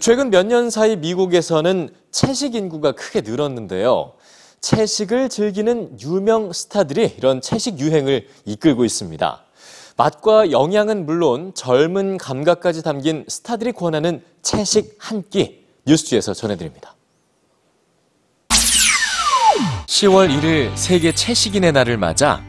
[0.00, 4.12] 최근 몇 년 사이 미국에서는 채식 인구가 크게 늘었는데요.
[4.60, 9.40] 채식을 즐기는 유명 스타들이 이런 채식 유행을 이끌고 있습니다.
[9.96, 16.94] 맛과 영양은 물론 젊은 감각까지 담긴 스타들이 권하는 채식 한 끼 뉴스지에서 전해드립니다.
[19.86, 22.42] 10월 1일 세계 채식인의 날을 맞아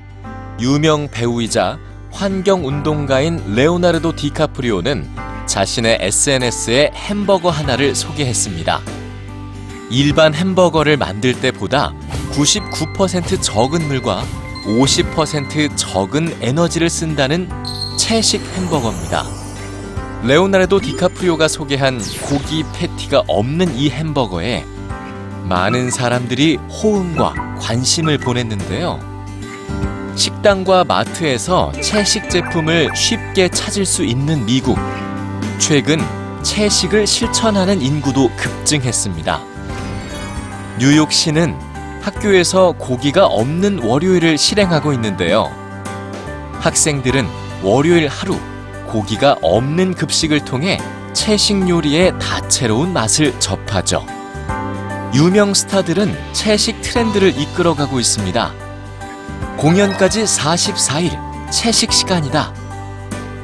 [0.59, 1.79] 유명 배우이자
[2.11, 8.81] 환경운동가인 레오나르도 디카프리오는 자신의 SNS에 햄버거 하나를 소개했습니다.
[9.89, 11.91] 일반 햄버거를 만들 때보다
[12.31, 14.23] 99% 적은 물과
[14.67, 17.49] 50% 적은 에너지를 쓴다는
[17.97, 19.25] 채식 햄버거입니다.
[20.23, 24.63] 레오나르도 디카프리오가 소개한 고기 패티가 없는 이 햄버거에
[25.45, 28.99] 많은 사람들이 호응과 관심을 보냈는데요.
[30.15, 34.77] 식당과 마트에서 채식 제품을 쉽게 찾을 수 있는 미국.
[35.59, 35.99] 최근
[36.41, 39.41] 채식을 실천하는 인구도 급증했습니다.
[40.79, 41.53] 뉴욕시는
[42.01, 45.51] 학교에서 고기가 없는 월요일을 실행하고 있는데요.
[46.61, 47.27] 학생들은
[47.61, 48.39] 월요일 하루
[48.87, 50.79] 고기가 없는 급식을 통해
[51.13, 54.05] 채식 요리의 다채로운 맛을 접하죠.
[55.13, 58.53] 유명 스타들은 채식 트렌드를 이끌어가고 있습니다.
[59.57, 62.53] 공연까지 44일 채식 시간이다.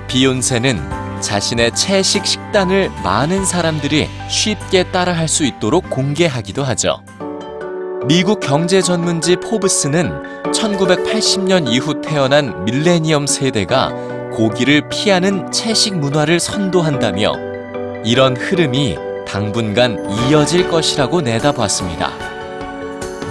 [0.08, 7.02] 비욘세는 자신의 채식 식단을 많은 사람들이 쉽게 따라할 수 있도록 공개하기도 하죠.
[8.06, 13.90] 미국 경제 전문지 포브스는 1980년 이후 태어난 밀레니엄 세대가
[14.34, 17.34] 고기를 피하는 채식 문화를 선도한다며
[18.06, 18.96] 이런 흐름이
[19.28, 19.98] 당분간
[20.30, 22.12] 이어질 것이라고 내다봤습니다.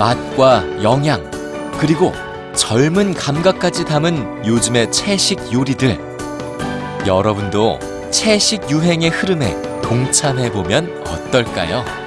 [0.00, 1.30] 맛과 영양,
[1.78, 2.12] 그리고
[2.56, 6.13] 젊은 감각까지 담은 요즘의 채식 요리들.
[7.06, 7.78] 여러분도
[8.10, 12.03] 채식 유행의 흐름에 동참해보면 어떨까요?